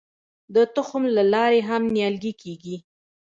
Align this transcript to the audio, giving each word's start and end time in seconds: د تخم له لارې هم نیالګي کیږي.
د 0.55 0.57
تخم 0.75 1.03
له 1.15 1.23
لارې 1.33 1.59
هم 1.69 1.83
نیالګي 1.95 2.33
کیږي. 2.41 2.77